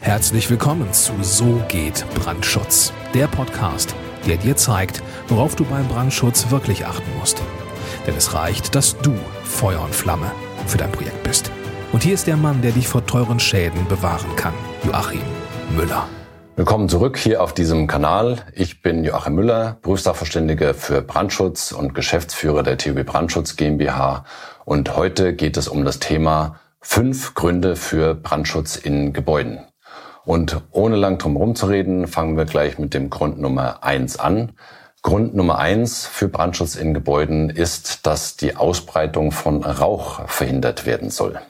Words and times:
Herzlich 0.00 0.48
willkommen 0.48 0.92
zu 0.92 1.12
So 1.22 1.60
geht 1.68 2.06
Brandschutz, 2.14 2.92
der 3.14 3.26
Podcast, 3.26 3.96
der 4.26 4.36
dir 4.36 4.54
zeigt, 4.54 5.02
worauf 5.26 5.56
du 5.56 5.64
beim 5.64 5.88
Brandschutz 5.88 6.50
wirklich 6.50 6.86
achten 6.86 7.10
musst. 7.18 7.42
Denn 8.06 8.14
es 8.14 8.32
reicht, 8.32 8.76
dass 8.76 8.96
du 8.98 9.12
Feuer 9.42 9.82
und 9.82 9.92
Flamme 9.92 10.30
für 10.66 10.78
dein 10.78 10.92
Projekt 10.92 11.24
bist. 11.24 11.50
Und 11.92 12.04
hier 12.04 12.14
ist 12.14 12.28
der 12.28 12.36
Mann, 12.36 12.62
der 12.62 12.70
dich 12.70 12.86
vor 12.86 13.04
teuren 13.06 13.40
Schäden 13.40 13.86
bewahren 13.88 14.34
kann, 14.36 14.54
Joachim 14.84 15.20
Müller. 15.76 16.08
Willkommen 16.54 16.88
zurück 16.88 17.18
hier 17.18 17.42
auf 17.42 17.52
diesem 17.52 17.88
Kanal. 17.88 18.46
Ich 18.54 18.82
bin 18.82 19.02
Joachim 19.02 19.34
Müller, 19.34 19.78
Berufssachverständiger 19.82 20.74
für 20.74 21.02
Brandschutz 21.02 21.72
und 21.72 21.94
Geschäftsführer 21.94 22.62
der 22.62 22.78
TUB 22.78 23.04
Brandschutz 23.04 23.56
GmbH. 23.56 24.24
Und 24.64 24.96
heute 24.96 25.34
geht 25.34 25.56
es 25.56 25.66
um 25.66 25.84
das 25.84 25.98
Thema 25.98 26.60
fünf 26.80 27.34
Gründe 27.34 27.74
für 27.74 28.14
Brandschutz 28.14 28.76
in 28.76 29.12
Gebäuden. 29.12 29.64
Und 30.28 30.60
ohne 30.72 30.96
lang 30.96 31.16
drum 31.16 31.38
herum 31.38 31.54
zu 31.54 31.64
reden, 31.64 32.06
fangen 32.06 32.36
wir 32.36 32.44
gleich 32.44 32.78
mit 32.78 32.92
dem 32.92 33.08
Grund 33.08 33.40
Nummer 33.40 33.82
eins 33.82 34.18
an. 34.18 34.52
Grund 35.00 35.34
Nummer 35.34 35.56
eins 35.56 36.04
für 36.04 36.28
Brandschutz 36.28 36.74
in 36.76 36.92
Gebäuden 36.92 37.48
ist, 37.48 38.06
dass 38.06 38.36
die 38.36 38.54
Ausbreitung 38.54 39.32
von 39.32 39.64
Rauch 39.64 40.28
verhindert 40.28 40.84
werden 40.84 41.08
soll. 41.08 41.40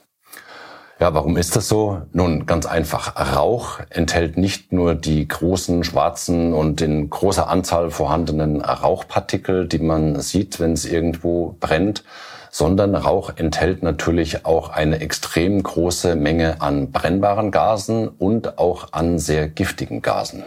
Ja, 1.00 1.12
warum 1.12 1.36
ist 1.36 1.56
das 1.56 1.66
so? 1.66 2.02
Nun, 2.12 2.46
ganz 2.46 2.66
einfach. 2.66 3.16
Rauch 3.34 3.80
enthält 3.90 4.36
nicht 4.36 4.72
nur 4.72 4.94
die 4.94 5.26
großen, 5.26 5.82
schwarzen 5.82 6.54
und 6.54 6.80
in 6.80 7.10
großer 7.10 7.48
Anzahl 7.48 7.90
vorhandenen 7.90 8.60
Rauchpartikel, 8.60 9.66
die 9.66 9.80
man 9.80 10.20
sieht, 10.20 10.60
wenn 10.60 10.74
es 10.74 10.84
irgendwo 10.84 11.56
brennt, 11.58 12.04
sondern 12.50 12.94
Rauch 12.94 13.32
enthält 13.36 13.82
natürlich 13.82 14.44
auch 14.44 14.70
eine 14.70 15.00
extrem 15.00 15.62
große 15.62 16.16
Menge 16.16 16.60
an 16.60 16.90
brennbaren 16.90 17.50
Gasen 17.50 18.08
und 18.08 18.58
auch 18.58 18.92
an 18.92 19.18
sehr 19.18 19.48
giftigen 19.48 20.02
Gasen. 20.02 20.44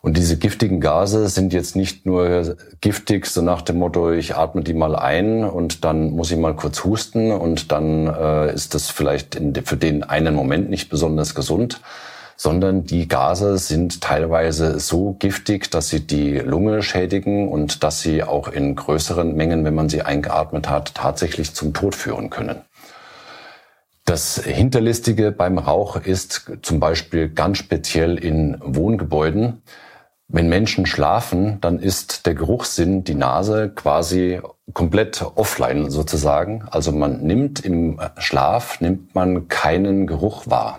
Und 0.00 0.16
diese 0.16 0.38
giftigen 0.38 0.80
Gase 0.80 1.28
sind 1.28 1.52
jetzt 1.52 1.74
nicht 1.74 2.06
nur 2.06 2.56
giftig, 2.80 3.26
so 3.26 3.42
nach 3.42 3.62
dem 3.62 3.78
Motto, 3.78 4.12
ich 4.12 4.36
atme 4.36 4.62
die 4.62 4.74
mal 4.74 4.94
ein 4.94 5.44
und 5.44 5.84
dann 5.84 6.10
muss 6.10 6.30
ich 6.30 6.38
mal 6.38 6.54
kurz 6.54 6.84
husten 6.84 7.32
und 7.32 7.72
dann 7.72 8.06
äh, 8.06 8.54
ist 8.54 8.74
das 8.74 8.90
vielleicht 8.90 9.34
in, 9.34 9.54
für 9.64 9.76
den 9.76 10.04
einen 10.04 10.34
Moment 10.34 10.70
nicht 10.70 10.88
besonders 10.88 11.34
gesund, 11.34 11.80
sondern 12.40 12.84
die 12.84 13.08
Gase 13.08 13.58
sind 13.58 14.00
teilweise 14.00 14.78
so 14.78 15.16
giftig, 15.18 15.70
dass 15.72 15.88
sie 15.88 16.06
die 16.06 16.38
Lunge 16.38 16.82
schädigen 16.82 17.48
und 17.48 17.82
dass 17.82 18.00
sie 18.00 18.22
auch 18.22 18.46
in 18.46 18.76
größeren 18.76 19.34
Mengen, 19.34 19.64
wenn 19.64 19.74
man 19.74 19.88
sie 19.88 20.02
eingeatmet 20.02 20.70
hat, 20.70 20.94
tatsächlich 20.94 21.52
zum 21.52 21.74
Tod 21.74 21.96
führen 21.96 22.30
können. 22.30 22.60
Das 24.04 24.42
Hinterlistige 24.42 25.32
beim 25.32 25.58
Rauch 25.58 25.96
ist 25.96 26.52
zum 26.62 26.78
Beispiel 26.78 27.28
ganz 27.28 27.58
speziell 27.58 28.16
in 28.16 28.56
Wohngebäuden. 28.64 29.62
Wenn 30.28 30.48
Menschen 30.48 30.86
schlafen, 30.86 31.60
dann 31.60 31.80
ist 31.80 32.24
der 32.24 32.34
Geruchssinn, 32.34 33.02
die 33.02 33.16
Nase 33.16 33.68
quasi 33.74 34.40
komplett 34.72 35.24
offline 35.34 35.90
sozusagen. 35.90 36.62
Also 36.70 36.92
man 36.92 37.20
nimmt 37.22 37.64
im 37.64 38.00
Schlaf, 38.16 38.80
nimmt 38.80 39.14
man 39.16 39.48
keinen 39.48 40.06
Geruch 40.06 40.46
wahr. 40.46 40.78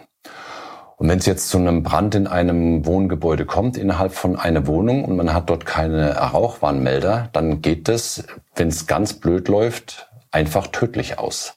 Und 1.00 1.08
wenn 1.08 1.20
es 1.20 1.26
jetzt 1.26 1.48
zu 1.48 1.58
einem 1.58 1.82
Brand 1.82 2.14
in 2.14 2.28
einem 2.28 2.86
Wohngebäude 2.86 3.46
kommt, 3.46 3.78
innerhalb 3.78 4.14
von 4.14 4.36
einer 4.36 4.68
Wohnung, 4.68 5.06
und 5.06 5.16
man 5.16 5.34
hat 5.34 5.50
dort 5.50 5.66
keine 5.66 6.14
Rauchwarnmelder, 6.18 7.30
dann 7.32 7.62
geht 7.62 7.88
es, 7.88 8.26
wenn 8.56 8.68
es 8.68 8.86
ganz 8.86 9.14
blöd 9.14 9.48
läuft, 9.48 10.10
einfach 10.32 10.68
tödlich 10.68 11.18
aus. 11.18 11.56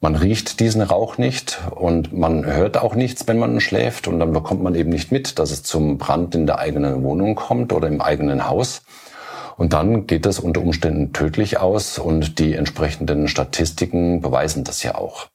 Man 0.00 0.16
riecht 0.16 0.60
diesen 0.60 0.82
Rauch 0.82 1.16
nicht 1.16 1.62
und 1.70 2.12
man 2.12 2.44
hört 2.44 2.76
auch 2.76 2.94
nichts, 2.94 3.26
wenn 3.26 3.38
man 3.38 3.58
schläft 3.60 4.06
und 4.06 4.18
dann 4.18 4.34
bekommt 4.34 4.62
man 4.62 4.74
eben 4.74 4.90
nicht 4.90 5.10
mit, 5.10 5.38
dass 5.38 5.50
es 5.50 5.62
zum 5.62 5.96
Brand 5.96 6.34
in 6.34 6.44
der 6.46 6.58
eigenen 6.58 7.02
Wohnung 7.02 7.36
kommt 7.36 7.72
oder 7.72 7.88
im 7.88 8.02
eigenen 8.02 8.46
Haus. 8.46 8.82
Und 9.56 9.72
dann 9.72 10.06
geht 10.06 10.26
es 10.26 10.38
unter 10.38 10.60
Umständen 10.60 11.14
tödlich 11.14 11.58
aus 11.58 11.98
und 11.98 12.38
die 12.38 12.52
entsprechenden 12.52 13.28
Statistiken 13.28 14.20
beweisen 14.20 14.62
das 14.62 14.82
ja 14.82 14.94
auch. 14.94 15.28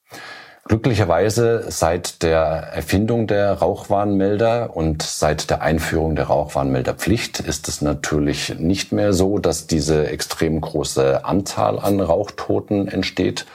Glücklicherweise 0.66 1.66
seit 1.70 2.22
der 2.22 2.40
Erfindung 2.40 3.26
der 3.26 3.54
Rauchwarnmelder 3.54 4.76
und 4.76 5.02
seit 5.02 5.50
der 5.50 5.62
Einführung 5.62 6.16
der 6.16 6.26
Rauchwarnmelderpflicht 6.26 7.40
ist 7.40 7.68
es 7.68 7.82
natürlich 7.82 8.60
nicht 8.60 8.92
mehr 8.92 9.14
so, 9.14 9.40
dass 9.40 9.68
diese 9.68 10.08
extrem 10.08 10.62
große 10.62 11.26
Anzahl 11.26 11.80
an 11.80 12.00
Rauchtoten 12.00 12.88
entsteht. 12.88 13.46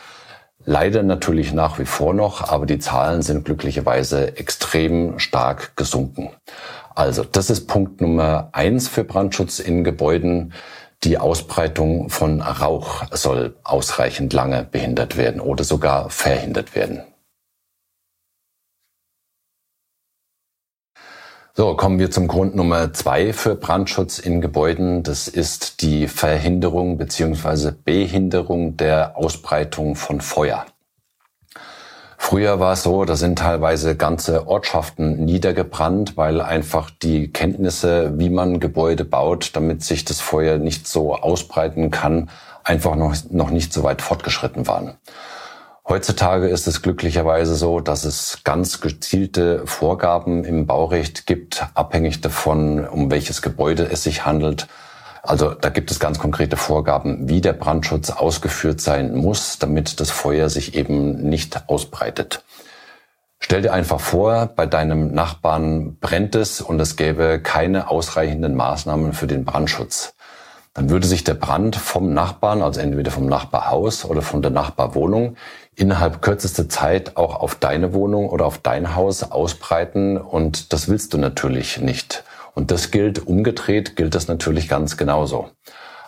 Leider 0.64 1.02
natürlich 1.02 1.52
nach 1.52 1.78
wie 1.78 1.84
vor 1.84 2.14
noch, 2.14 2.50
aber 2.50 2.64
die 2.64 2.78
Zahlen 2.78 3.20
sind 3.20 3.44
glücklicherweise 3.44 4.38
extrem 4.38 5.18
stark 5.18 5.76
gesunken. 5.76 6.30
Also, 6.94 7.22
das 7.22 7.50
ist 7.50 7.66
Punkt 7.66 8.00
Nummer 8.00 8.48
eins 8.52 8.88
für 8.88 9.04
Brandschutz 9.04 9.58
in 9.58 9.84
Gebäuden. 9.84 10.54
Die 11.02 11.18
Ausbreitung 11.18 12.08
von 12.08 12.40
Rauch 12.40 13.04
soll 13.10 13.56
ausreichend 13.64 14.32
lange 14.32 14.64
behindert 14.64 15.16
werden 15.16 15.40
oder 15.40 15.64
sogar 15.64 16.08
verhindert 16.08 16.74
werden. 16.74 17.02
So, 21.56 21.76
kommen 21.76 22.00
wir 22.00 22.10
zum 22.10 22.26
Grund 22.26 22.56
Nummer 22.56 22.92
zwei 22.92 23.32
für 23.32 23.54
Brandschutz 23.54 24.18
in 24.18 24.40
Gebäuden. 24.40 25.04
Das 25.04 25.28
ist 25.28 25.82
die 25.82 26.08
Verhinderung 26.08 26.98
bzw. 26.98 27.70
Behinderung 27.70 28.76
der 28.76 29.16
Ausbreitung 29.16 29.94
von 29.94 30.20
Feuer. 30.20 30.66
Früher 32.26 32.58
war 32.58 32.72
es 32.72 32.84
so, 32.84 33.04
da 33.04 33.16
sind 33.16 33.38
teilweise 33.38 33.96
ganze 33.96 34.46
Ortschaften 34.46 35.26
niedergebrannt, 35.26 36.16
weil 36.16 36.40
einfach 36.40 36.88
die 36.88 37.30
Kenntnisse, 37.30 38.18
wie 38.18 38.30
man 38.30 38.60
Gebäude 38.60 39.04
baut, 39.04 39.54
damit 39.54 39.84
sich 39.84 40.06
das 40.06 40.22
Feuer 40.22 40.56
nicht 40.56 40.88
so 40.88 41.14
ausbreiten 41.14 41.90
kann, 41.90 42.30
einfach 42.64 42.96
noch, 42.96 43.14
noch 43.28 43.50
nicht 43.50 43.74
so 43.74 43.82
weit 43.82 44.00
fortgeschritten 44.00 44.66
waren. 44.66 44.94
Heutzutage 45.86 46.48
ist 46.48 46.66
es 46.66 46.80
glücklicherweise 46.80 47.56
so, 47.56 47.80
dass 47.80 48.06
es 48.06 48.38
ganz 48.42 48.80
gezielte 48.80 49.66
Vorgaben 49.66 50.44
im 50.44 50.64
Baurecht 50.64 51.26
gibt, 51.26 51.66
abhängig 51.74 52.22
davon, 52.22 52.88
um 52.88 53.10
welches 53.10 53.42
Gebäude 53.42 53.86
es 53.92 54.02
sich 54.02 54.24
handelt 54.24 54.66
also 55.26 55.54
da 55.54 55.70
gibt 55.70 55.90
es 55.90 55.98
ganz 55.98 56.18
konkrete 56.18 56.56
Vorgaben, 56.58 57.28
wie 57.28 57.40
der 57.40 57.54
Brandschutz 57.54 58.10
ausgeführt 58.10 58.80
sein 58.80 59.14
muss, 59.14 59.58
damit 59.58 59.98
das 60.00 60.10
Feuer 60.10 60.50
sich 60.50 60.74
eben 60.74 61.28
nicht 61.28 61.68
ausbreitet. 61.68 62.44
Stell 63.38 63.62
dir 63.62 63.72
einfach 63.72 64.00
vor, 64.00 64.50
bei 64.54 64.66
deinem 64.66 65.12
Nachbarn 65.12 65.96
brennt 65.98 66.34
es 66.34 66.60
und 66.60 66.78
es 66.80 66.96
gäbe 66.96 67.40
keine 67.40 67.90
ausreichenden 67.90 68.54
Maßnahmen 68.54 69.14
für 69.14 69.26
den 69.26 69.44
Brandschutz. 69.44 70.14
Dann 70.74 70.90
würde 70.90 71.06
sich 71.06 71.24
der 71.24 71.34
Brand 71.34 71.76
vom 71.76 72.12
Nachbarn, 72.12 72.60
also 72.60 72.80
entweder 72.80 73.10
vom 73.10 73.26
Nachbarhaus 73.26 74.04
oder 74.04 74.22
von 74.22 74.42
der 74.42 74.50
Nachbarwohnung, 74.50 75.36
innerhalb 75.74 76.20
kürzester 76.20 76.68
Zeit 76.68 77.16
auch 77.16 77.36
auf 77.36 77.54
deine 77.54 77.94
Wohnung 77.94 78.28
oder 78.28 78.44
auf 78.44 78.58
dein 78.58 78.94
Haus 78.94 79.22
ausbreiten 79.22 80.18
und 80.18 80.72
das 80.72 80.88
willst 80.88 81.14
du 81.14 81.18
natürlich 81.18 81.80
nicht. 81.80 82.24
Und 82.54 82.70
das 82.70 82.90
gilt 82.90 83.26
umgedreht, 83.26 83.96
gilt 83.96 84.14
das 84.14 84.28
natürlich 84.28 84.68
ganz 84.68 84.96
genauso. 84.96 85.50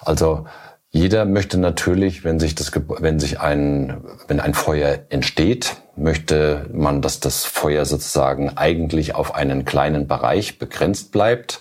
Also 0.01 0.47
jeder 0.91 1.25
möchte 1.25 1.59
natürlich, 1.59 2.25
wenn 2.25 2.41
sich 2.41 2.55
das, 2.55 2.73
wenn 2.75 3.19
sich 3.21 3.41
ein, 3.41 4.03
wenn 4.29 4.41
ein 4.41 4.55
Feuer 4.55 5.01
entsteht, 5.11 5.77
möchte 5.97 6.67
man, 6.73 7.03
dass 7.03 7.21
das 7.21 7.45
Feuer 7.45 7.85
sozusagen 7.85 8.57
eigentlich 8.57 9.15
auf 9.15 9.35
einen 9.35 9.65
kleinen 9.65 10.07
Bereich 10.07 10.59
begrenzt 10.59 11.13
bleibt 11.13 11.61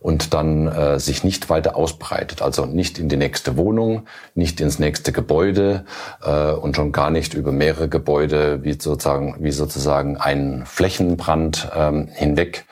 und 0.00 0.34
dann 0.34 0.66
äh, 0.66 0.98
sich 0.98 1.22
nicht 1.22 1.48
weiter 1.48 1.76
ausbreitet. 1.76 2.42
Also 2.42 2.66
nicht 2.66 2.98
in 2.98 3.08
die 3.08 3.16
nächste 3.16 3.56
Wohnung, 3.56 4.06
nicht 4.34 4.60
ins 4.60 4.78
nächste 4.78 5.12
Gebäude 5.12 5.84
äh, 6.24 6.50
und 6.50 6.74
schon 6.74 6.90
gar 6.90 7.10
nicht 7.10 7.34
über 7.34 7.52
mehrere 7.52 7.88
Gebäude 7.88 8.64
wie 8.64 8.72
sozusagen, 8.72 9.36
wie 9.38 9.52
sozusagen 9.52 10.16
ein 10.16 10.64
Flächenbrand 10.66 11.70
ähm, 11.76 12.08
hinweg 12.12 12.66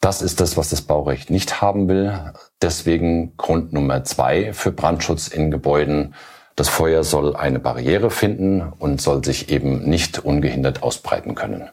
das 0.00 0.22
ist 0.22 0.40
das, 0.40 0.56
was 0.56 0.70
das 0.70 0.82
Baurecht 0.82 1.30
nicht 1.30 1.60
haben 1.60 1.88
will. 1.88 2.32
Deswegen 2.62 3.36
Grund 3.36 3.72
Nummer 3.72 4.02
zwei 4.04 4.52
für 4.52 4.72
Brandschutz 4.72 5.28
in 5.28 5.50
Gebäuden. 5.50 6.14
Das 6.56 6.68
Feuer 6.68 7.04
soll 7.04 7.36
eine 7.36 7.60
Barriere 7.60 8.10
finden 8.10 8.62
und 8.62 9.00
soll 9.00 9.24
sich 9.24 9.50
eben 9.50 9.88
nicht 9.88 10.18
ungehindert 10.18 10.82
ausbreiten 10.82 11.34
können. 11.34 11.70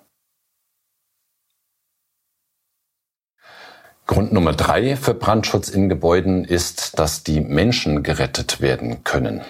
Grund 4.05 4.31
Nummer 4.31 4.53
drei 4.53 4.95
für 4.95 5.13
Brandschutz 5.13 5.67
in 5.67 5.89
Gebäuden 5.89 6.45
ist, 6.45 6.97
dass 6.97 7.23
die 7.23 7.41
Menschen 7.41 8.03
gerettet 8.03 8.61
werden 8.61 9.03
können. 9.03 9.41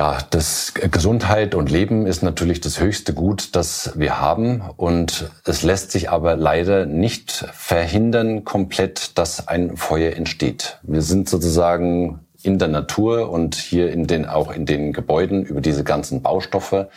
Ja, 0.00 0.16
das 0.30 0.72
Gesundheit 0.72 1.54
und 1.54 1.70
Leben 1.70 2.06
ist 2.06 2.22
natürlich 2.22 2.62
das 2.62 2.80
höchste 2.80 3.12
Gut, 3.12 3.54
das 3.54 3.92
wir 3.96 4.18
haben. 4.18 4.62
Und 4.78 5.30
es 5.44 5.62
lässt 5.62 5.92
sich 5.92 6.08
aber 6.08 6.36
leider 6.36 6.86
nicht 6.86 7.44
verhindern 7.52 8.46
komplett, 8.46 9.18
dass 9.18 9.46
ein 9.46 9.76
Feuer 9.76 10.16
entsteht. 10.16 10.78
Wir 10.84 11.02
sind 11.02 11.28
sozusagen 11.28 12.20
in 12.42 12.58
der 12.58 12.68
Natur 12.68 13.28
und 13.30 13.56
hier 13.56 13.92
in 13.92 14.06
den, 14.06 14.24
auch 14.24 14.50
in 14.52 14.64
den 14.64 14.94
Gebäuden 14.94 15.44
über 15.44 15.60
diese 15.60 15.84
ganzen 15.84 16.22
Baustoffe, 16.22 16.88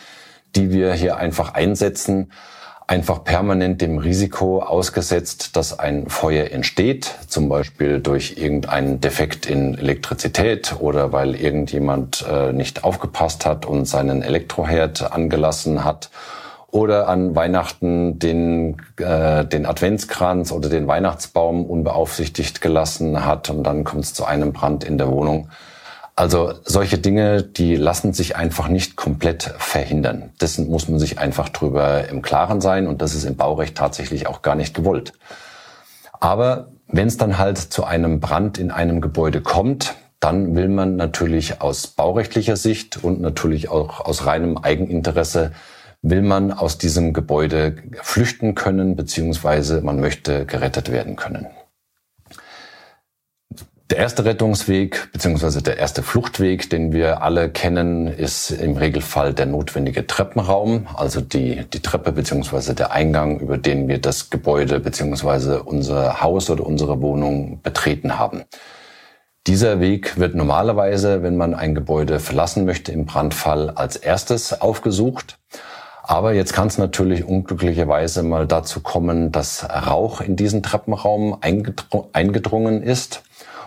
die 0.56 0.70
wir 0.70 0.94
hier 0.94 1.18
einfach 1.18 1.52
einsetzen, 1.52 2.32
einfach 2.86 3.24
permanent 3.24 3.80
dem 3.80 3.98
Risiko 3.98 4.60
ausgesetzt, 4.60 5.56
dass 5.56 5.78
ein 5.78 6.08
Feuer 6.08 6.50
entsteht, 6.50 7.14
zum 7.28 7.48
Beispiel 7.48 8.00
durch 8.00 8.36
irgendeinen 8.36 9.00
Defekt 9.00 9.46
in 9.46 9.78
Elektrizität 9.78 10.76
oder 10.78 11.12
weil 11.12 11.34
irgendjemand 11.34 12.24
äh, 12.30 12.52
nicht 12.52 12.84
aufgepasst 12.84 13.46
hat 13.46 13.64
und 13.64 13.86
seinen 13.86 14.22
Elektroherd 14.22 15.12
angelassen 15.12 15.84
hat 15.84 16.10
oder 16.70 17.08
an 17.08 17.34
Weihnachten 17.34 18.18
den, 18.18 18.76
äh, 18.98 19.44
den 19.46 19.64
Adventskranz 19.64 20.52
oder 20.52 20.68
den 20.68 20.86
Weihnachtsbaum 20.86 21.64
unbeaufsichtigt 21.64 22.60
gelassen 22.60 23.24
hat 23.24 23.48
und 23.48 23.62
dann 23.62 23.84
kommt 23.84 24.04
es 24.04 24.12
zu 24.12 24.24
einem 24.24 24.52
Brand 24.52 24.84
in 24.84 24.98
der 24.98 25.08
Wohnung. 25.08 25.48
Also 26.16 26.54
solche 26.64 26.98
Dinge, 26.98 27.42
die 27.42 27.74
lassen 27.74 28.12
sich 28.12 28.36
einfach 28.36 28.68
nicht 28.68 28.94
komplett 28.94 29.54
verhindern. 29.58 30.30
Dessen 30.40 30.68
muss 30.68 30.88
man 30.88 31.00
sich 31.00 31.18
einfach 31.18 31.48
drüber 31.48 32.08
im 32.08 32.22
Klaren 32.22 32.60
sein 32.60 32.86
und 32.86 33.02
das 33.02 33.14
ist 33.14 33.24
im 33.24 33.36
Baurecht 33.36 33.76
tatsächlich 33.76 34.28
auch 34.28 34.42
gar 34.42 34.54
nicht 34.54 34.74
gewollt. 34.74 35.12
Aber 36.20 36.68
wenn 36.86 37.08
es 37.08 37.16
dann 37.16 37.38
halt 37.38 37.58
zu 37.58 37.84
einem 37.84 38.20
Brand 38.20 38.58
in 38.58 38.70
einem 38.70 39.00
Gebäude 39.00 39.40
kommt, 39.40 39.94
dann 40.20 40.54
will 40.54 40.68
man 40.68 40.96
natürlich 40.96 41.60
aus 41.60 41.88
baurechtlicher 41.88 42.56
Sicht 42.56 43.02
und 43.02 43.20
natürlich 43.20 43.68
auch 43.68 44.00
aus 44.00 44.24
reinem 44.24 44.56
Eigeninteresse 44.56 45.52
will 46.00 46.22
man 46.22 46.52
aus 46.52 46.76
diesem 46.78 47.14
Gebäude 47.14 47.76
flüchten 48.02 48.54
können, 48.54 48.94
beziehungsweise 48.94 49.80
man 49.80 50.00
möchte 50.00 50.44
gerettet 50.44 50.92
werden 50.92 51.16
können. 51.16 51.46
Der 53.90 53.98
erste 53.98 54.24
Rettungsweg 54.24 55.12
beziehungsweise 55.12 55.60
der 55.60 55.76
erste 55.76 56.02
Fluchtweg, 56.02 56.70
den 56.70 56.92
wir 56.92 57.20
alle 57.20 57.50
kennen, 57.50 58.06
ist 58.06 58.50
im 58.50 58.78
Regelfall 58.78 59.34
der 59.34 59.44
notwendige 59.44 60.06
Treppenraum, 60.06 60.86
also 60.96 61.20
die, 61.20 61.66
die 61.70 61.80
Treppe 61.80 62.12
beziehungsweise 62.12 62.74
der 62.74 62.92
Eingang, 62.92 63.40
über 63.40 63.58
den 63.58 63.86
wir 63.86 63.98
das 63.98 64.30
Gebäude 64.30 64.80
beziehungsweise 64.80 65.62
unser 65.62 66.22
Haus 66.22 66.48
oder 66.48 66.64
unsere 66.64 67.02
Wohnung 67.02 67.60
betreten 67.62 68.18
haben. 68.18 68.44
Dieser 69.46 69.80
Weg 69.80 70.16
wird 70.18 70.34
normalerweise, 70.34 71.22
wenn 71.22 71.36
man 71.36 71.52
ein 71.52 71.74
Gebäude 71.74 72.20
verlassen 72.20 72.64
möchte 72.64 72.90
im 72.90 73.04
Brandfall, 73.04 73.68
als 73.68 73.96
erstes 73.96 74.62
aufgesucht. 74.62 75.38
Aber 76.02 76.32
jetzt 76.32 76.54
kann 76.54 76.68
es 76.68 76.78
natürlich 76.78 77.26
unglücklicherweise 77.26 78.22
mal 78.22 78.46
dazu 78.46 78.80
kommen, 78.80 79.30
dass 79.30 79.68
Rauch 79.68 80.22
in 80.22 80.36
diesen 80.36 80.62
Treppenraum 80.62 81.36
eingedrungen 81.42 82.82
ist 82.82 83.22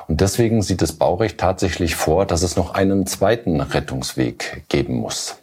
und 0.07 0.21
deswegen 0.21 0.61
sieht 0.61 0.81
das 0.81 0.93
Baurecht 0.93 1.37
tatsächlich 1.37 1.95
vor, 1.95 2.25
dass 2.25 2.41
es 2.41 2.55
noch 2.55 2.73
einen 2.73 3.05
zweiten 3.05 3.59
Rettungsweg 3.61 4.63
geben 4.69 4.95
muss. 4.95 5.37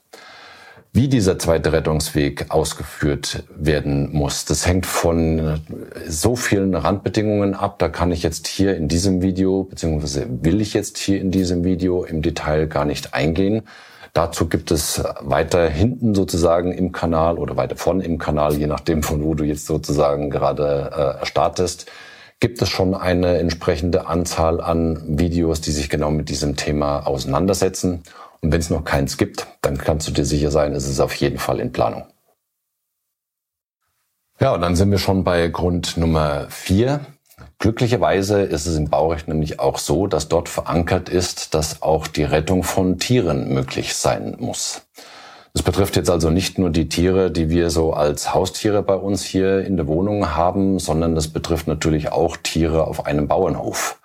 Wie 0.96 1.08
dieser 1.08 1.40
zweite 1.40 1.72
Rettungsweg 1.72 2.52
ausgeführt 2.52 3.42
werden 3.56 4.12
muss, 4.12 4.44
das 4.44 4.64
hängt 4.64 4.86
von 4.86 5.60
so 6.06 6.36
vielen 6.36 6.72
Randbedingungen 6.76 7.54
ab. 7.54 7.80
Da 7.80 7.88
kann 7.88 8.12
ich 8.12 8.22
jetzt 8.22 8.46
hier 8.46 8.76
in 8.76 8.86
diesem 8.86 9.20
Video, 9.20 9.64
beziehungsweise 9.64 10.26
will 10.28 10.60
ich 10.60 10.72
jetzt 10.72 10.98
hier 10.98 11.20
in 11.20 11.32
diesem 11.32 11.64
Video 11.64 12.04
im 12.04 12.22
Detail 12.22 12.68
gar 12.68 12.84
nicht 12.84 13.12
eingehen. 13.12 13.62
Dazu 14.12 14.48
gibt 14.48 14.70
es 14.70 15.02
weiter 15.18 15.68
hinten 15.68 16.14
sozusagen 16.14 16.70
im 16.70 16.92
Kanal 16.92 17.38
oder 17.38 17.56
weiter 17.56 17.74
vorne 17.74 18.04
im 18.04 18.18
Kanal, 18.18 18.54
je 18.54 18.68
nachdem 18.68 19.02
von 19.02 19.24
wo 19.24 19.34
du 19.34 19.42
jetzt 19.42 19.66
sozusagen 19.66 20.30
gerade 20.30 21.18
äh, 21.20 21.26
startest, 21.26 21.86
gibt 22.44 22.60
es 22.60 22.68
schon 22.68 22.94
eine 22.94 23.38
entsprechende 23.38 24.06
Anzahl 24.06 24.60
an 24.60 25.18
Videos, 25.18 25.62
die 25.62 25.70
sich 25.70 25.88
genau 25.88 26.10
mit 26.10 26.28
diesem 26.28 26.56
Thema 26.56 27.06
auseinandersetzen. 27.06 28.02
Und 28.42 28.52
wenn 28.52 28.60
es 28.60 28.68
noch 28.68 28.84
keins 28.84 29.16
gibt, 29.16 29.46
dann 29.62 29.78
kannst 29.78 30.08
du 30.08 30.12
dir 30.12 30.26
sicher 30.26 30.50
sein, 30.50 30.74
es 30.74 30.86
ist 30.86 31.00
auf 31.00 31.14
jeden 31.14 31.38
Fall 31.38 31.58
in 31.58 31.72
Planung. 31.72 32.04
Ja, 34.38 34.52
und 34.52 34.60
dann 34.60 34.76
sind 34.76 34.90
wir 34.90 34.98
schon 34.98 35.24
bei 35.24 35.48
Grund 35.48 35.96
Nummer 35.96 36.44
vier. 36.50 37.00
Glücklicherweise 37.60 38.42
ist 38.42 38.66
es 38.66 38.76
im 38.76 38.90
Baurecht 38.90 39.26
nämlich 39.26 39.58
auch 39.58 39.78
so, 39.78 40.06
dass 40.06 40.28
dort 40.28 40.50
verankert 40.50 41.08
ist, 41.08 41.54
dass 41.54 41.80
auch 41.80 42.06
die 42.06 42.24
Rettung 42.24 42.62
von 42.62 42.98
Tieren 42.98 43.54
möglich 43.54 43.94
sein 43.94 44.36
muss. 44.38 44.82
Das 45.54 45.62
betrifft 45.62 45.94
jetzt 45.94 46.10
also 46.10 46.30
nicht 46.30 46.58
nur 46.58 46.70
die 46.70 46.88
Tiere, 46.88 47.30
die 47.30 47.48
wir 47.48 47.70
so 47.70 47.92
als 47.92 48.34
Haustiere 48.34 48.82
bei 48.82 48.96
uns 48.96 49.22
hier 49.22 49.64
in 49.64 49.76
der 49.76 49.86
Wohnung 49.86 50.34
haben, 50.34 50.80
sondern 50.80 51.14
das 51.14 51.28
betrifft 51.28 51.68
natürlich 51.68 52.10
auch 52.10 52.36
Tiere 52.36 52.88
auf 52.88 53.06
einem 53.06 53.28
Bauernhof. 53.28 54.00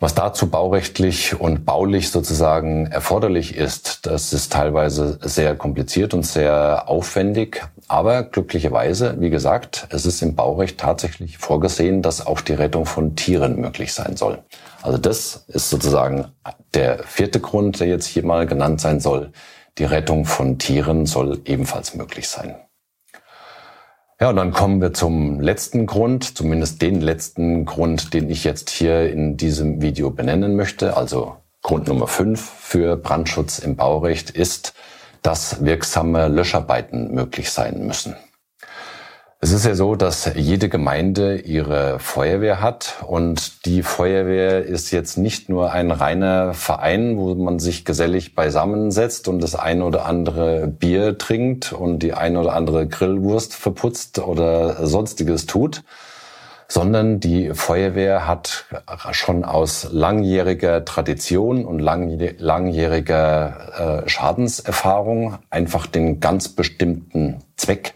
Was 0.00 0.14
dazu 0.14 0.50
baurechtlich 0.50 1.40
und 1.40 1.64
baulich 1.64 2.10
sozusagen 2.10 2.86
erforderlich 2.86 3.56
ist, 3.56 4.06
das 4.06 4.32
ist 4.32 4.52
teilweise 4.52 5.20
sehr 5.22 5.54
kompliziert 5.54 6.12
und 6.12 6.26
sehr 6.26 6.88
aufwendig. 6.88 7.62
Aber 7.86 8.24
glücklicherweise, 8.24 9.20
wie 9.20 9.30
gesagt, 9.30 9.86
es 9.90 10.04
ist 10.04 10.20
im 10.20 10.34
Baurecht 10.34 10.78
tatsächlich 10.78 11.38
vorgesehen, 11.38 12.02
dass 12.02 12.26
auch 12.26 12.40
die 12.40 12.54
Rettung 12.54 12.86
von 12.86 13.14
Tieren 13.14 13.60
möglich 13.60 13.94
sein 13.94 14.16
soll. 14.16 14.40
Also 14.82 14.98
das 14.98 15.44
ist 15.46 15.70
sozusagen 15.70 16.26
der 16.74 16.98
vierte 17.04 17.38
Grund, 17.38 17.78
der 17.78 17.86
jetzt 17.86 18.06
hier 18.06 18.24
mal 18.24 18.46
genannt 18.46 18.80
sein 18.80 18.98
soll. 18.98 19.30
Die 19.78 19.84
Rettung 19.84 20.24
von 20.24 20.58
Tieren 20.58 21.06
soll 21.06 21.40
ebenfalls 21.44 21.94
möglich 21.94 22.28
sein. 22.28 22.56
Ja, 24.18 24.30
und 24.30 24.36
dann 24.36 24.52
kommen 24.52 24.80
wir 24.80 24.94
zum 24.94 25.40
letzten 25.40 25.84
Grund, 25.84 26.38
zumindest 26.38 26.80
den 26.80 27.02
letzten 27.02 27.66
Grund, 27.66 28.14
den 28.14 28.30
ich 28.30 28.44
jetzt 28.44 28.70
hier 28.70 29.10
in 29.12 29.36
diesem 29.36 29.82
Video 29.82 30.10
benennen 30.10 30.56
möchte. 30.56 30.96
Also 30.96 31.36
Grund 31.62 31.88
Nummer 31.88 32.06
fünf 32.06 32.40
für 32.40 32.96
Brandschutz 32.96 33.58
im 33.58 33.76
Baurecht 33.76 34.30
ist, 34.30 34.72
dass 35.20 35.64
wirksame 35.64 36.28
Löscharbeiten 36.28 37.12
möglich 37.12 37.50
sein 37.50 37.86
müssen. 37.86 38.16
Es 39.38 39.52
ist 39.52 39.66
ja 39.66 39.74
so, 39.74 39.96
dass 39.96 40.32
jede 40.34 40.70
Gemeinde 40.70 41.36
ihre 41.36 41.98
Feuerwehr 41.98 42.62
hat 42.62 43.04
und 43.06 43.66
die 43.66 43.82
Feuerwehr 43.82 44.64
ist 44.64 44.92
jetzt 44.92 45.18
nicht 45.18 45.50
nur 45.50 45.72
ein 45.72 45.90
reiner 45.90 46.54
Verein, 46.54 47.18
wo 47.18 47.34
man 47.34 47.58
sich 47.58 47.84
gesellig 47.84 48.34
beisammensetzt 48.34 49.28
und 49.28 49.42
das 49.42 49.54
ein 49.54 49.82
oder 49.82 50.06
andere 50.06 50.68
Bier 50.68 51.18
trinkt 51.18 51.74
und 51.74 51.98
die 51.98 52.14
ein 52.14 52.38
oder 52.38 52.54
andere 52.54 52.88
Grillwurst 52.88 53.54
verputzt 53.54 54.20
oder 54.20 54.86
sonstiges 54.86 55.44
tut, 55.44 55.84
sondern 56.66 57.20
die 57.20 57.52
Feuerwehr 57.52 58.26
hat 58.26 58.64
schon 59.12 59.44
aus 59.44 59.88
langjähriger 59.92 60.82
Tradition 60.86 61.66
und 61.66 61.78
langjähriger 61.78 64.02
äh, 64.06 64.08
Schadenserfahrung 64.08 65.36
einfach 65.50 65.86
den 65.86 66.20
ganz 66.20 66.48
bestimmten 66.48 67.42
Zweck, 67.56 67.92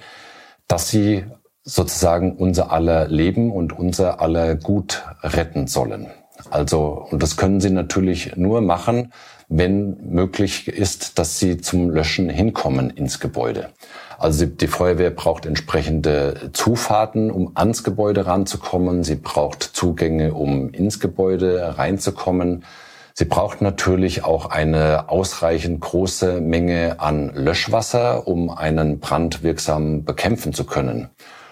dass 0.70 0.88
sie 0.88 1.24
sozusagen 1.64 2.36
unser 2.36 2.70
aller 2.70 3.08
Leben 3.08 3.50
und 3.50 3.76
unser 3.76 4.20
aller 4.20 4.54
Gut 4.54 5.02
retten 5.22 5.66
sollen. 5.66 6.06
Also, 6.48 7.06
und 7.10 7.22
das 7.22 7.36
können 7.36 7.60
sie 7.60 7.70
natürlich 7.70 8.36
nur 8.36 8.60
machen, 8.60 9.12
wenn 9.48 9.96
möglich 10.12 10.68
ist, 10.68 11.18
dass 11.18 11.40
sie 11.40 11.58
zum 11.58 11.90
Löschen 11.90 12.30
hinkommen 12.30 12.90
ins 12.90 13.18
Gebäude. 13.18 13.70
Also 14.16 14.46
die 14.46 14.68
Feuerwehr 14.68 15.10
braucht 15.10 15.44
entsprechende 15.44 16.50
Zufahrten, 16.52 17.32
um 17.32 17.50
ans 17.56 17.82
Gebäude 17.82 18.26
ranzukommen. 18.26 19.02
Sie 19.02 19.16
braucht 19.16 19.62
Zugänge, 19.64 20.34
um 20.34 20.70
ins 20.70 21.00
Gebäude 21.00 21.78
reinzukommen. 21.78 22.64
Sie 23.20 23.26
braucht 23.26 23.60
natürlich 23.60 24.24
auch 24.24 24.46
eine 24.46 25.10
ausreichend 25.10 25.82
große 25.82 26.40
Menge 26.40 27.00
an 27.00 27.30
Löschwasser, 27.34 28.26
um 28.26 28.48
einen 28.48 28.98
Brand 28.98 29.42
wirksam 29.42 30.04
bekämpfen 30.04 30.54
zu 30.54 30.64
können. 30.64 31.10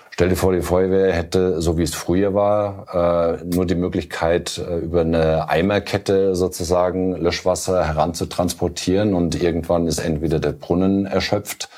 Stell 0.09 0.31
dir 0.31 0.37
vor, 0.37 0.55
die 0.55 0.63
Feuerwehr 0.63 1.13
hätte, 1.13 1.61
so 1.61 1.77
wie 1.77 1.83
es 1.83 1.95
früher 1.95 2.33
war, 2.33 3.37
äh, 3.43 3.45
nur 3.45 3.67
die 3.67 3.75
Möglichkeit, 3.75 4.57
äh, 4.57 4.79
über 4.79 5.03
eine 5.03 5.51
Eimerkette 5.51 6.35
sozusagen 6.35 7.13
Löschwasser 7.13 7.87
heranzutransportieren 7.87 9.13
und 9.13 9.35
irgendwann 9.35 9.87
ist 9.87 9.99
entweder 9.99 10.41
der 10.41 10.53
Brunnen 10.53 11.05
erschöpft 11.05 11.69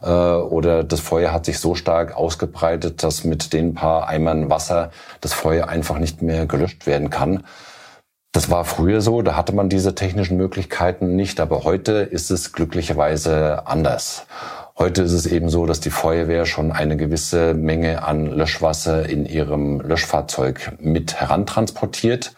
äh, 0.00 0.06
oder 0.06 0.84
das 0.84 1.00
Feuer 1.00 1.32
hat 1.32 1.44
sich 1.44 1.58
so 1.58 1.74
stark 1.74 2.16
ausgebreitet, 2.16 3.02
dass 3.02 3.24
mit 3.24 3.52
den 3.52 3.74
paar 3.74 4.06
Eimern 4.06 4.48
Wasser 4.48 4.92
das 5.20 5.32
Feuer 5.32 5.66
einfach 5.66 5.98
nicht 5.98 6.22
mehr 6.22 6.46
gelöscht 6.46 6.86
werden 6.86 7.10
kann. 7.10 7.42
Das 8.32 8.48
war 8.48 8.64
früher 8.64 9.00
so, 9.00 9.22
da 9.22 9.34
hatte 9.34 9.52
man 9.52 9.68
diese 9.68 9.96
technischen 9.96 10.36
Möglichkeiten 10.36 11.16
nicht, 11.16 11.40
aber 11.40 11.64
heute 11.64 11.94
ist 11.94 12.30
es 12.30 12.52
glücklicherweise 12.52 13.66
anders. 13.66 14.24
Heute 14.78 15.02
ist 15.02 15.12
es 15.12 15.26
eben 15.26 15.48
so, 15.48 15.66
dass 15.66 15.80
die 15.80 15.90
Feuerwehr 15.90 16.46
schon 16.46 16.70
eine 16.70 16.96
gewisse 16.96 17.54
Menge 17.54 18.04
an 18.04 18.26
Löschwasser 18.26 19.08
in 19.08 19.26
ihrem 19.26 19.80
Löschfahrzeug 19.80 20.76
mit 20.80 21.20
herantransportiert 21.20 22.36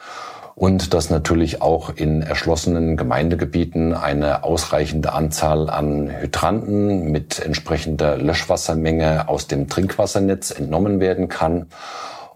und 0.55 0.95
dass 0.95 1.11
natürlich 1.11 1.61
auch 1.61 1.91
in 1.95 2.23
erschlossenen 2.23 2.97
Gemeindegebieten 2.97 3.93
eine 3.93 4.45
ausreichende 4.45 5.13
Anzahl 5.13 5.69
an 5.69 6.11
Hydranten 6.11 7.13
mit 7.13 7.39
entsprechender 7.39 8.17
Löschwassermenge 8.17 9.29
aus 9.29 9.47
dem 9.47 9.69
Trinkwassernetz 9.69 10.53
entnommen 10.53 11.01
werden 11.01 11.29
kann 11.29 11.67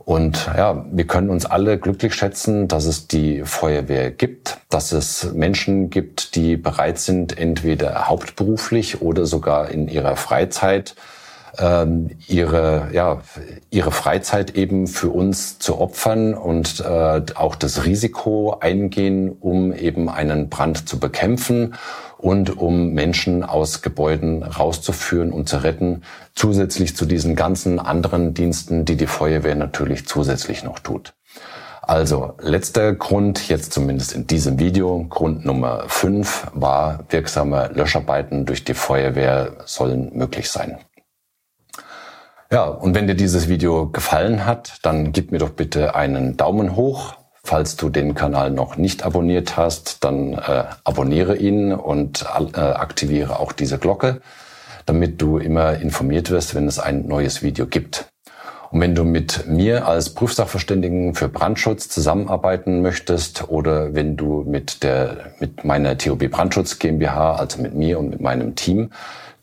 und 0.06 0.48
ja, 0.56 0.86
wir 0.92 1.04
können 1.08 1.30
uns 1.30 1.46
alle 1.46 1.78
glücklich 1.78 2.14
schätzen, 2.14 2.68
dass 2.68 2.84
es 2.84 3.08
die 3.08 3.42
Feuerwehr 3.42 4.12
gibt, 4.12 4.58
dass 4.68 4.92
es 4.92 5.32
Menschen 5.34 5.90
gibt, 5.90 6.36
die 6.36 6.56
bereit 6.56 7.00
sind, 7.00 7.36
entweder 7.36 8.06
hauptberuflich 8.06 9.02
oder 9.02 9.26
sogar 9.26 9.68
in 9.68 9.88
ihrer 9.88 10.14
Freizeit 10.14 10.94
ähm, 11.58 12.10
ihre, 12.26 12.88
ja, 12.92 13.20
ihre 13.70 13.90
Freizeit 13.90 14.56
eben 14.56 14.86
für 14.86 15.10
uns 15.10 15.58
zu 15.58 15.78
opfern 15.80 16.34
und 16.34 16.80
äh, 16.80 17.22
auch 17.34 17.54
das 17.54 17.84
Risiko 17.84 18.56
eingehen, 18.60 19.36
um 19.40 19.72
eben 19.72 20.08
einen 20.08 20.48
Brand 20.48 20.88
zu 20.88 20.98
bekämpfen 20.98 21.74
und 22.18 22.56
um 22.56 22.92
Menschen 22.92 23.42
aus 23.42 23.82
Gebäuden 23.82 24.42
rauszuführen 24.42 25.32
und 25.32 25.48
zu 25.48 25.62
retten, 25.62 26.02
zusätzlich 26.34 26.96
zu 26.96 27.06
diesen 27.06 27.36
ganzen 27.36 27.78
anderen 27.78 28.34
Diensten, 28.34 28.84
die 28.84 28.96
die 28.96 29.06
Feuerwehr 29.06 29.54
natürlich 29.54 30.06
zusätzlich 30.06 30.64
noch 30.64 30.78
tut. 30.78 31.14
Also 31.82 32.34
letzter 32.40 32.94
Grund, 32.94 33.48
jetzt 33.48 33.72
zumindest 33.72 34.12
in 34.12 34.26
diesem 34.26 34.58
Video, 34.58 35.06
Grund 35.08 35.44
Nummer 35.44 35.84
5 35.86 36.48
war, 36.52 37.04
wirksame 37.10 37.70
Löscharbeiten 37.74 38.44
durch 38.44 38.64
die 38.64 38.74
Feuerwehr 38.74 39.52
sollen 39.66 40.10
möglich 40.12 40.50
sein. 40.50 40.78
Ja, 42.52 42.64
und 42.64 42.94
wenn 42.94 43.08
dir 43.08 43.16
dieses 43.16 43.48
Video 43.48 43.88
gefallen 43.88 44.46
hat, 44.46 44.78
dann 44.82 45.10
gib 45.12 45.32
mir 45.32 45.38
doch 45.38 45.50
bitte 45.50 45.96
einen 45.96 46.36
Daumen 46.36 46.76
hoch. 46.76 47.14
Falls 47.42 47.76
du 47.76 47.88
den 47.88 48.14
Kanal 48.14 48.50
noch 48.50 48.76
nicht 48.76 49.04
abonniert 49.04 49.56
hast, 49.56 50.04
dann 50.04 50.34
äh, 50.34 50.64
abonniere 50.84 51.36
ihn 51.36 51.72
und 51.72 52.22
äh, 52.22 52.60
aktiviere 52.60 53.40
auch 53.40 53.52
diese 53.52 53.78
Glocke, 53.78 54.20
damit 54.84 55.20
du 55.20 55.38
immer 55.38 55.74
informiert 55.74 56.30
wirst, 56.30 56.54
wenn 56.54 56.68
es 56.68 56.78
ein 56.78 57.06
neues 57.06 57.42
Video 57.42 57.66
gibt. 57.66 58.06
Und 58.70 58.80
wenn 58.80 58.94
du 58.94 59.04
mit 59.04 59.46
mir 59.46 59.86
als 59.86 60.10
Prüfsachverständigen 60.10 61.14
für 61.14 61.28
Brandschutz 61.28 61.88
zusammenarbeiten 61.88 62.82
möchtest 62.82 63.48
oder 63.48 63.94
wenn 63.94 64.16
du 64.16 64.44
mit 64.46 64.82
der, 64.82 65.32
mit 65.40 65.64
meiner 65.64 65.98
TOB 65.98 66.28
Brandschutz 66.30 66.78
GmbH, 66.78 67.36
also 67.36 67.60
mit 67.62 67.74
mir 67.74 67.98
und 67.98 68.10
mit 68.10 68.20
meinem 68.20 68.54
Team, 68.54 68.90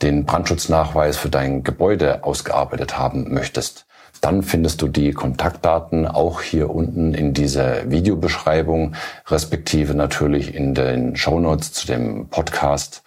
den 0.01 0.25
Brandschutznachweis 0.25 1.17
für 1.17 1.29
dein 1.29 1.63
Gebäude 1.63 2.23
ausgearbeitet 2.23 2.97
haben 2.97 3.33
möchtest, 3.33 3.85
dann 4.21 4.41
findest 4.41 4.81
du 4.81 4.87
die 4.87 5.11
Kontaktdaten 5.11 6.07
auch 6.07 6.41
hier 6.41 6.69
unten 6.69 7.13
in 7.13 7.33
dieser 7.33 7.89
Videobeschreibung, 7.91 8.95
respektive 9.27 9.95
natürlich 9.95 10.55
in 10.55 10.73
den 10.73 11.15
Shownotes 11.15 11.73
zu 11.73 11.87
dem 11.87 12.29
Podcast. 12.29 13.03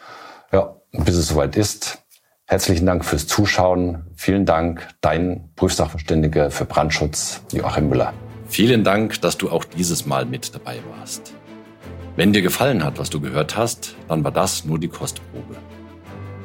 Ja, 0.53 0.77
bis 0.93 1.17
es 1.17 1.29
soweit 1.29 1.57
ist, 1.57 1.99
Herzlichen 2.49 2.87
Dank 2.87 3.05
fürs 3.05 3.27
Zuschauen. 3.27 4.05
Vielen 4.15 4.47
Dank, 4.47 4.87
dein 5.01 5.51
Prüfsachverständiger 5.57 6.53
für 6.53 6.65
Brandschutz, 6.65 7.41
Joachim 7.51 7.89
Müller. 7.89 8.13
Vielen 8.47 8.85
Dank, 8.85 9.21
dass 9.21 9.37
du 9.37 9.51
auch 9.51 9.65
dieses 9.65 10.07
Mal 10.07 10.27
mit 10.27 10.55
dabei 10.55 10.79
warst. 10.97 11.35
Wenn 12.15 12.33
dir 12.33 12.43
gefallen 12.43 12.85
hat, 12.85 13.01
was 13.01 13.11
du 13.11 13.21
gehört 13.21 13.57
hast, 13.57 13.97
dann 14.07 14.23
war 14.23 14.31
das 14.31 14.65
nur 14.65 14.79
die 14.79 14.87
Kostprobe. 14.87 15.57